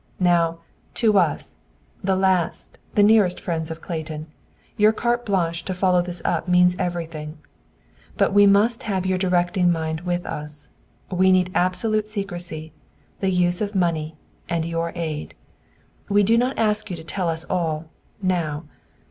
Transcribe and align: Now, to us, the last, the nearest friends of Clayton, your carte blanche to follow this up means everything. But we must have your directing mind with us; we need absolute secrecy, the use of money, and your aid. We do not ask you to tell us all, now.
Now, 0.19 0.57
to 0.95 1.15
us, 1.19 1.51
the 2.03 2.15
last, 2.15 2.79
the 2.95 3.03
nearest 3.03 3.39
friends 3.39 3.69
of 3.69 3.81
Clayton, 3.81 4.25
your 4.75 4.91
carte 4.91 5.27
blanche 5.27 5.63
to 5.65 5.75
follow 5.75 6.01
this 6.01 6.23
up 6.25 6.47
means 6.47 6.75
everything. 6.79 7.37
But 8.17 8.33
we 8.33 8.47
must 8.47 8.81
have 8.89 9.05
your 9.05 9.19
directing 9.19 9.71
mind 9.71 10.01
with 10.01 10.25
us; 10.25 10.69
we 11.11 11.31
need 11.31 11.51
absolute 11.53 12.07
secrecy, 12.07 12.73
the 13.19 13.29
use 13.29 13.61
of 13.61 13.75
money, 13.75 14.17
and 14.49 14.65
your 14.65 14.91
aid. 14.95 15.35
We 16.09 16.23
do 16.23 16.35
not 16.35 16.57
ask 16.57 16.89
you 16.89 16.95
to 16.95 17.03
tell 17.03 17.29
us 17.29 17.43
all, 17.47 17.85
now. 18.23 18.63